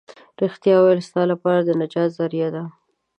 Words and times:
رښتيا 0.41 0.75
ويل 0.79 0.99
ستا 1.09 1.21
لپاره 1.31 1.59
د 1.63 1.69
نجات 1.81 2.09
ذريعه 2.17 2.49
ده. 2.55 2.63